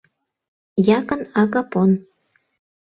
Якын 0.97 1.21
Агапон 1.41 1.91